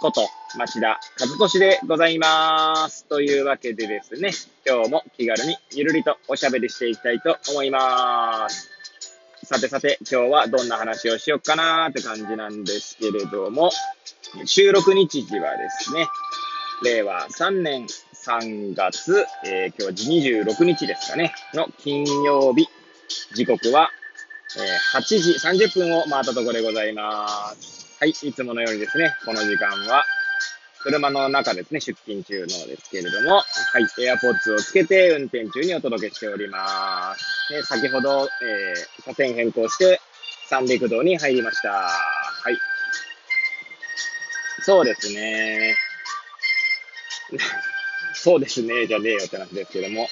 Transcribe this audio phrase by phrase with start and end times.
[0.00, 3.04] こと町田和俊でございます。
[3.06, 4.30] というわけでですね、
[4.66, 8.70] 今日も気軽にゆるりとおしゃべりしていきたいと思います。
[9.44, 13.70] さてさて、今日はどんな話をしよっかなーって感じなんですけれども、
[14.44, 16.08] 収録日時はですね、
[16.82, 22.68] 令和3年3月、えー、今日は26日ですかね、の金曜日、
[23.34, 23.90] 時刻は、
[24.58, 27.75] えー、8時30分を回ったところでございます。
[27.98, 30.04] はい、いつものようにですね、この時間は、
[30.82, 33.42] 車の中ですね、出勤中のですけれども、は
[33.80, 37.54] い、エアポッツをつけて運転中にお届けしております。
[37.54, 40.00] で先ほど、えー、車線変更して
[40.48, 41.70] 三陸道に入りました。
[41.70, 42.58] はい。
[44.60, 45.74] そうですね。
[48.14, 50.06] そうですね、じゃねえよって話ですけども。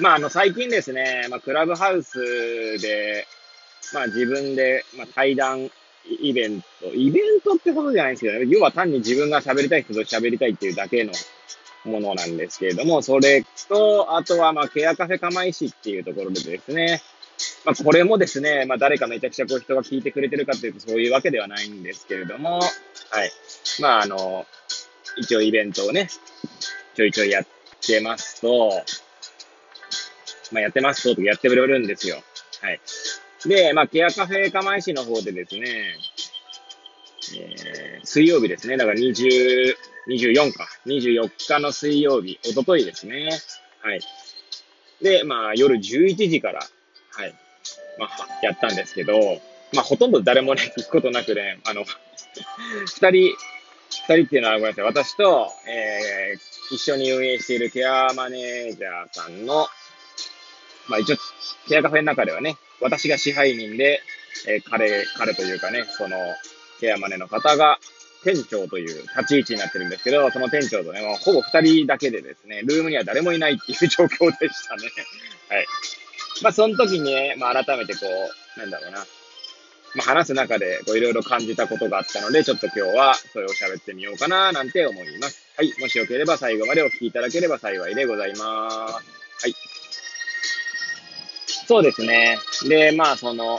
[0.00, 3.26] まあ、あの、最近ですね、まあ、クラブハウスで、
[3.92, 5.70] まあ、自分で、まあ、対談
[6.06, 11.12] イベント、イベントってことじゃないんですけど、要は単に自分が喋りたい人と喋りたいっていうだけの
[11.84, 17.02] ものなんですけれども、それと、あとは、まあ、ケアカフェ釜石っていうところでですね、
[17.64, 22.66] まあ、これもですね、まあ、誰かめちゃくちゃこう人が聞いてくれてるかというと、そういうわけではないんですけれども、は
[23.24, 23.30] い。
[23.80, 24.46] まあ、あの、
[25.16, 26.08] 一応イベントをね、
[26.94, 27.46] ちょいちょいやっ
[27.80, 28.82] てますと、
[30.52, 32.22] まあ、やってますと、やってくれるんですよ。
[32.60, 32.80] はい。
[33.46, 35.96] で、まあ、ケアカフェ釜石の方でですね、
[37.36, 38.76] えー、水曜日ですね。
[38.76, 39.74] だから20、
[40.08, 40.66] 24か。
[40.86, 43.30] 24日の水曜日、おとといですね。
[43.82, 44.00] はい。
[45.02, 47.34] で、まあ、夜11時から、はい。
[47.98, 48.10] まあ、
[48.42, 49.40] やったんですけど、
[49.72, 51.84] まあ、ほとんど誰もね、聞くことなくね、あの、
[52.86, 53.34] 二人、
[53.90, 54.84] 二人っていうのはごめんなさい。
[54.84, 59.66] 私と、えー、一緒に運営しているケアマネージャーさんの、
[60.88, 61.16] まあ一応、
[61.68, 64.00] ケアカフェの中ではね、私が支配人で、
[64.46, 66.16] えー、彼、彼というかね、その、
[66.80, 67.78] ケアマネの方が、
[68.24, 74.88] 店長という立ち位置になってるんですけど、その店長とね、もうほぼ二人だけでですね、ルームには誰もいないっていう状況でしたね。
[75.50, 75.66] はい。
[76.42, 78.00] まあ、その時にね、まあ、改めてこ
[78.56, 79.06] う、なんだろうな。
[79.94, 85.46] まあ、話す中で、こう、いろいろ感じたことがあったので、ちょっと今日は、それを喋ってみようかな、なんて思います。
[85.56, 85.72] はい。
[85.78, 89.23] もしよければ最後までお聞きいただければ幸いでございます。
[91.66, 92.38] そうですね。
[92.68, 93.58] で、まあ、その、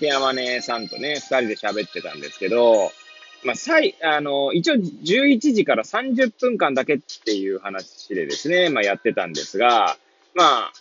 [0.00, 2.90] ケアマネさんとね、二人で喋ってたんですけど、
[3.44, 9.96] まあ、最、あの、一応11時から30分間だけっていう話でですね、まあ、やってたんですが、
[10.34, 10.72] まあ、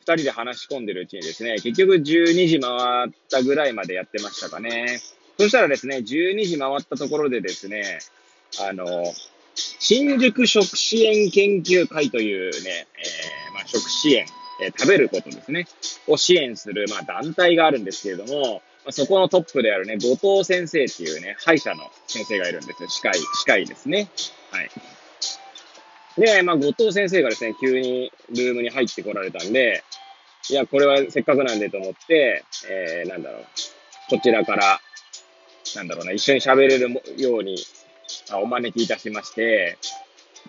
[0.00, 5.00] 二人で話し込んでるうちにですね、結局12時回ったぐらいまでやってましたかね。
[5.38, 8.00] そしたらですね、12時回ったところでですね、
[8.60, 8.86] あの、
[9.54, 14.26] 新宿食支援研究会というね、えー、まあ、食支援
[14.60, 15.66] え食べることですね、
[16.06, 22.88] を支援する、まあ、団体があるんですけれども、ま、そこのトップであるね、後藤先生っていうね、歯医者の先生がいるんですよ。
[22.88, 24.08] 歯科医、歯科医ですね。
[24.50, 24.70] はい。
[26.18, 29.84] で、まあ、後藤先生がですね、急にルームに入ってこられたんで、
[30.50, 33.44] いや、これはせっかくなんでと思って、えー、なんだろう、
[34.10, 34.80] こちらから、
[35.76, 37.56] なんだろうな、一緒に喋れるように、
[38.32, 39.76] お招きいたしまして、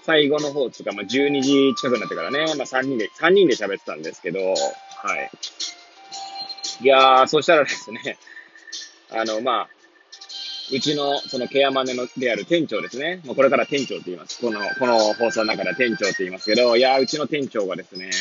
[0.03, 4.55] 最後の方つか、まあ、12時近くになってからね、まあ、3人で、3人で喋ってたんですけど、は
[5.15, 5.31] い。
[6.81, 8.17] いやー、そしたらですね、
[9.11, 9.69] あの、まあ、
[10.71, 13.21] うちの、そのケアマネの、である店長ですね。
[13.25, 14.39] もうこれから店長って言います。
[14.39, 18.11] この、この放送の中では店長って言いますけど、いやー、うちの店長がですね、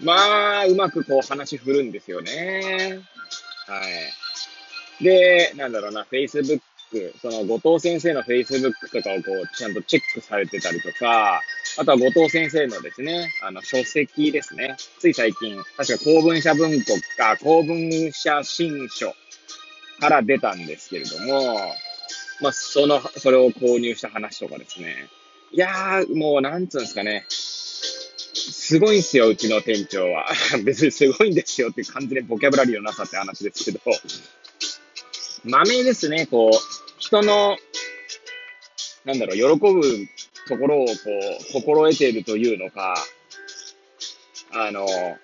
[0.00, 3.00] まあ、うまくこう話振るんですよね。
[3.66, 3.80] は
[5.00, 5.04] い。
[5.04, 11.40] で、なんだろうな、Facebook ク、その後藤先生の Facebook とかをこう、ちゃんとチェックされてたりとか、
[11.78, 14.76] あとは後藤先生のですね、あの、書籍ですね。
[14.98, 19.14] つい最近、確か公文社文庫か、公文社新書
[20.00, 21.56] から出たんですけれども、
[22.40, 25.08] まあ、その、それを購入した話とかですね。
[25.52, 27.26] いやー、もう、なんつうんですかね。
[27.28, 30.26] すごいんすよ、うちの店長は。
[30.64, 33.80] 別にすごいんですよって完全にボキャブラリーのなさって話ですけど、
[35.44, 37.56] 豆ですね、こう、人の、
[39.04, 39.42] なんだろう、喜
[39.72, 39.82] ぶ
[40.48, 40.92] ところをこ
[41.50, 42.94] う、心得ているというのか、
[44.52, 45.16] あの、そ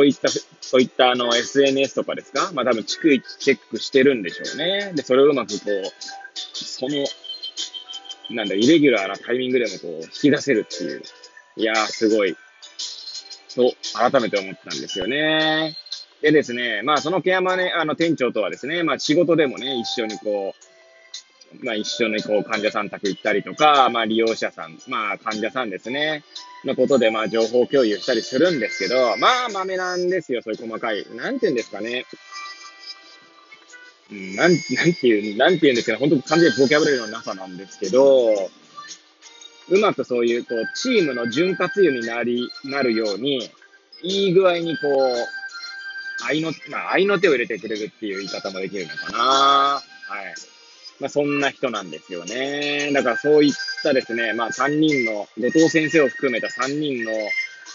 [0.00, 2.50] ういった、そういったあの SNS とかですか？
[2.52, 4.92] まあ多分逐一チェックしてるんでしょうね。
[4.94, 5.82] で、それをうまくこう、
[6.54, 7.04] その、
[8.30, 11.02] なんだ、イレギュラーなタイミングでもこう、引き出せるっていう。
[11.56, 12.36] いやー、すごい、
[13.54, 15.76] と、改めて思ったんですよね。
[16.24, 20.54] でですね、まあ、そのケアマネ、あの、店長とはですね、まあ、仕事でもね、一緒にこ
[21.60, 26.24] う、まあ、一緒にこう、患者さん宅行ったりとか、まあ、利用者さん、まあ、患者さんですね、
[26.64, 31.04] のことで、まあ、情報共有したりするんですけど、まあ、豆なんですよ、そういう細かい。
[31.14, 32.06] なんて言うんですかね。
[34.10, 34.58] うん、なん、なん
[34.94, 38.50] ていう、なんて言うんですかね、本当完全にボキャブラリーのなさなんですけど、
[39.68, 43.50] うまくそういう、こう、チームの潤滑油になり、なるように、
[44.02, 45.14] いい具合にこう、
[46.26, 49.18] 愛の、まあ、愛の手を入れてくれるっていう言い方もできるのかな。
[49.18, 49.82] はい。
[51.00, 52.90] まあ、そんな人なんですよね。
[52.92, 57.12] だからそういったですね、まあ、3人の、後藤先生を含めた3人の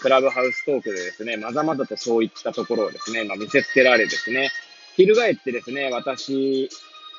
[0.00, 4.50] クラブハウストークでですね、まざまざとそういったところをですね、まあ、見せつけられですね、
[4.96, 6.70] 翻ってですね、私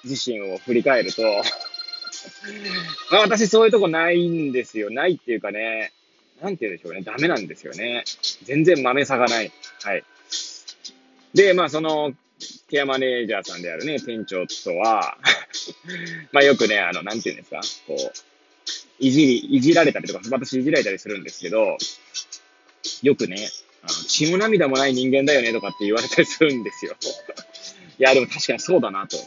[0.03, 1.21] 自身を振り返ると
[3.11, 4.89] まあ、私そういうとこないんですよ。
[4.89, 5.93] ないっていうかね、
[6.41, 7.01] なんて言うんでしょうね。
[7.01, 8.03] ダメなんですよね。
[8.43, 9.51] 全然豆さがない。
[9.83, 10.03] はい。
[11.33, 12.13] で、まあ、その、
[12.69, 15.17] ケアマネージャーさんであるね、店長とは
[16.31, 18.13] まあよくね、あの、なんて言うんですか、こう、
[18.99, 21.77] いじり、いじられたりとか、私いじられたりするんですけど、
[23.03, 23.49] よくね、
[23.83, 26.95] あの血も涙もない人間だよねとかって言われたりするんですよ。
[27.99, 29.17] いや、でも確かにそうだなと。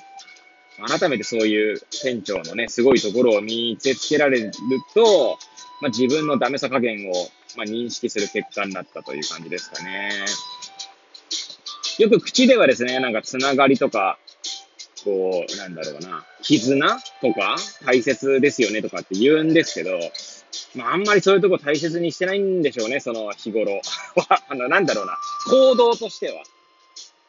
[0.88, 4.52] 改めてそういう店長のね、すごいところを見せつけられる
[4.92, 5.38] と、
[5.80, 10.24] まあ、自分のダメさ加減を、まあ、認識する結果になったという感じですかね。
[11.98, 14.18] よく口ではですね、なんかつながりとか、
[15.04, 19.98] こう、なんだろうな、絆とか大切ですよねとかって言うんですけど、
[20.74, 23.80] まあ、あんまりそういうとこ大切にしてないんでしょうね、その日頃
[24.16, 24.42] は。
[24.48, 26.42] あの、なんだろうな、行動としては。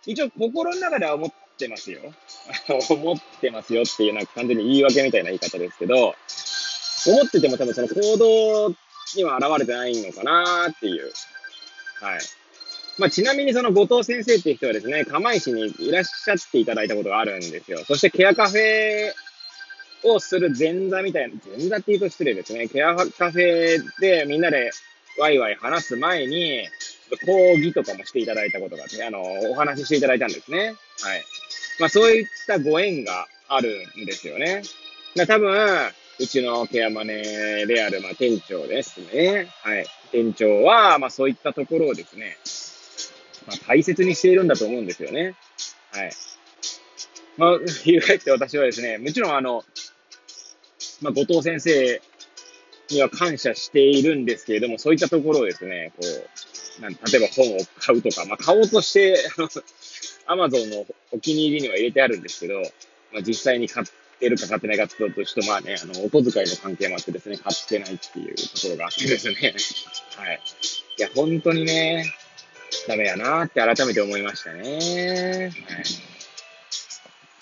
[0.05, 2.01] 一応、心の中では思ってますよ。
[2.89, 6.15] 思ってますよっていう、なんか完全に言い訳みたいな言い方ですけど、
[7.07, 8.75] 思ってても多分その行動
[9.15, 11.13] には現れてないのかなっていう。
[12.01, 12.19] はい。
[12.97, 17.83] まあ、ちなみにその後藤先生っていう人はですね、釜石にいらっしゃっていただいたことがあるんですよ。
[17.85, 19.11] そしてケアカフェ
[20.03, 22.67] をする前座みたいな、前座って言うと失礼ですね。
[22.67, 24.71] ケアカフェでみんなで
[25.19, 26.67] ワイワイ話す前に、
[27.25, 29.21] 講義とかもしていただいたことがあって、あの、
[29.51, 30.75] お話ししていただいたんですね。
[31.01, 31.23] はい。
[31.79, 34.63] まあ、そういったご縁があるんですよね。
[35.15, 39.47] だ多分、うちのケアマネである、まあ、店長ですね。
[39.61, 39.85] はい。
[40.11, 42.37] 店長は、まあ、そういったところをですね、
[43.47, 45.35] まあ、大切にしているんだと思うんですよね。
[45.91, 46.11] はい。
[47.37, 49.63] まあ、翻って私はですね、もちろんあの、
[51.01, 52.01] まあ、後藤先生
[52.89, 56.03] には感謝しているんですけれども、そういったところをですね、こ
[56.79, 59.49] う、なん例えば本を買うとか、まあ、買おうとして、あの、
[60.27, 62.61] アマゾンのお気に入りには入れてあるんですけど、
[63.11, 63.85] まあ、実際に買っ
[64.19, 69.35] てるか買ってないかってとしてまあね、あの、お小遣いの関係もあってですね、買ってないっていうところがあってですね、
[70.15, 70.41] はい。
[70.97, 72.05] いや、本当にね、
[72.87, 75.51] ダメやなって改めて思いましたね。
[75.67, 75.81] は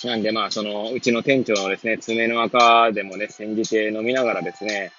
[0.04, 0.08] い。
[0.08, 4.92] なんでまあ、その、うちの店長のですね、爪の赤でもね、煎じて飲みながらですね、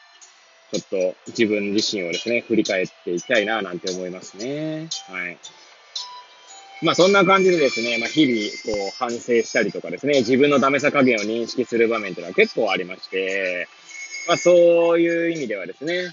[0.73, 4.88] ちょっと自分自身をですね、振り返っていきたいな、なんて思いますね。
[5.09, 5.38] はい。
[6.82, 13.69] まあそんな感じでですね、まあ日々こう反省したりとかですね、自分のダメさ加減を認識する場面っていうのは結構ありまして、
[14.27, 16.13] まあそういう意味ではですね、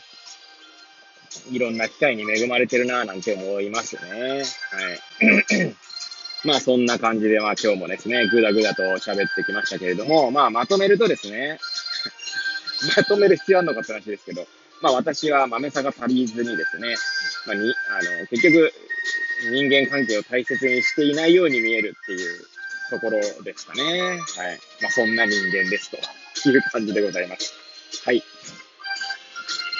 [1.50, 4.02] いろんな機会に恵まれてるなぁなんて思いますね。
[4.12, 5.76] はい。
[6.44, 11.60] まあそんな感じで、まあ今日もですね、ぐだぐだと喋ってきましたけれども、まあまとめるとですね、
[12.98, 14.48] まとめる必要あるのかって話ですけど、
[14.82, 16.96] まあ私は豆さが足りずにですね、
[17.46, 18.74] まあに、あの、結局、
[19.52, 22.48] 人間関係を大切にしていないように見えるっていう
[22.90, 23.84] ところですかね。
[23.84, 24.20] はい。
[24.82, 27.54] まあそんな人間ですという感じでございます。
[28.04, 28.24] はい。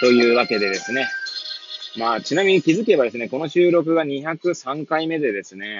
[0.00, 1.08] というわけでですね、
[1.96, 5.78] まあ、ちなみに気づけばですね、この収録が203回目でですね、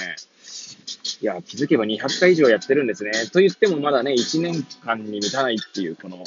[1.22, 3.12] いや、気づけば200回以上やってるんですね。
[3.32, 6.22] と言ってもまだね、1年間に満たないっていう、この、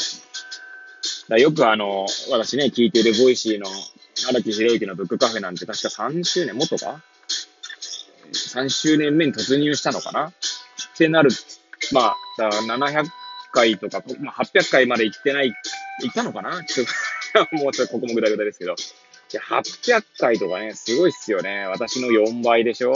[1.29, 3.67] だよくあの、私ね、聞いている Voicy の
[4.29, 7.01] 荒木博行のブックカフェなんて確か3周年、もっとか
[8.31, 10.27] ?3 周年目に突入したのかな？
[10.27, 10.31] っ
[10.97, 11.29] てなる、
[11.91, 13.05] まあ、だ700
[13.51, 15.53] 回とか、まあ、800回まで行ってない、
[16.01, 16.63] 行ったのかな？
[16.63, 16.87] ちょっ
[17.49, 18.75] と もうちょっとここもぐだぐだですけど。
[19.39, 21.65] 800回とかね、すごいっすよね。
[21.67, 22.93] 私の4倍でしょ？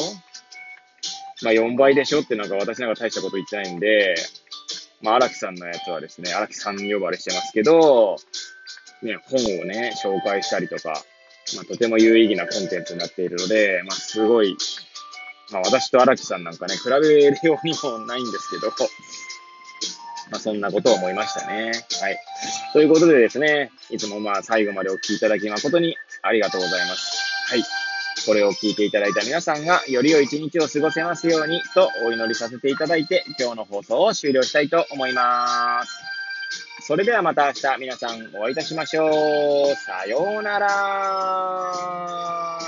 [1.42, 4.16] まあ4倍でしょってなんか私なんか大したこと言ってないんで、
[5.02, 8.18] まあ荒木さんのやつはですね、荒木さん呼ばれしてますけど、
[9.02, 11.02] ね、本をね、紹介したりとか、
[11.56, 14.58] まあとても有意義なコンテンツになっているので、まあすごい、
[15.52, 18.72] まあ私と荒木さんなんかね、比べるようにもないんですけど、
[20.32, 21.72] まあ、そんなことを思いましたね。
[22.02, 22.18] はい。
[22.74, 27.50] ということでですね、いつもまあ最後までお聞きいただき誠にありがとうございます。
[27.50, 27.64] はい。
[28.26, 36.04] これを聞いていただいた皆さんがより良い一日を過ごせますようにとお祈りさせていただいて今日の放送を終了したいと思います。
[36.82, 39.76] それではまた明日皆さんお会いいたしましょう。
[39.76, 42.59] さようなら。